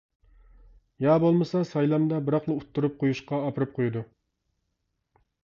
يا 1.03 1.17
بولمىسا 1.23 1.61
سايلامدا 1.71 2.21
بىراقلا 2.31 2.57
ئۇتتۇرۇپ 2.63 2.97
قويۇشقا 3.05 3.43
ئاپىرىپ 3.45 3.77
قويىدۇ. 3.77 4.05